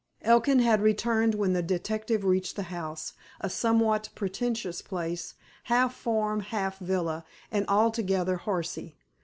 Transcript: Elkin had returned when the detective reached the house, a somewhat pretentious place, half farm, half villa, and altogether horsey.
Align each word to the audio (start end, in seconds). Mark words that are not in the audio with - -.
Elkin 0.23 0.57
had 0.57 0.81
returned 0.81 1.35
when 1.35 1.53
the 1.53 1.61
detective 1.61 2.25
reached 2.25 2.55
the 2.55 2.63
house, 2.73 3.13
a 3.39 3.51
somewhat 3.51 4.09
pretentious 4.15 4.81
place, 4.81 5.35
half 5.65 5.93
farm, 5.93 6.39
half 6.39 6.79
villa, 6.79 7.23
and 7.51 7.67
altogether 7.67 8.37
horsey. 8.37 8.95